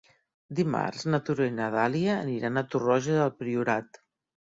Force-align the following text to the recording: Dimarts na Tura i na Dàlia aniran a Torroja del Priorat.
Dimarts 0.59 1.03
na 1.09 1.19
Tura 1.27 1.47
i 1.51 1.53
na 1.59 1.69
Dàlia 1.77 2.17
aniran 2.25 2.61
a 2.61 2.67
Torroja 2.73 3.23
del 3.23 3.35
Priorat. 3.41 4.07